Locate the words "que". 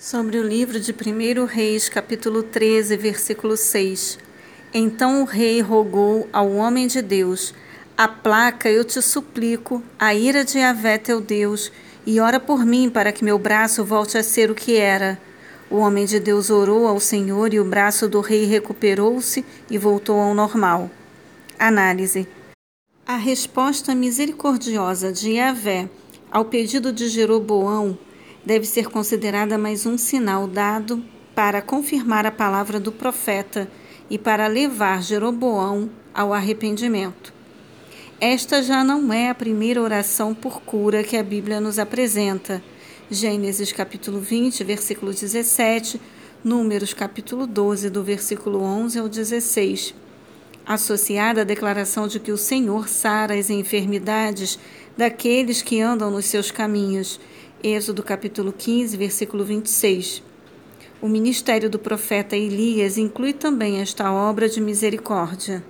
13.12-13.22, 14.54-14.78, 41.02-41.16, 52.20-52.30, 55.62-55.80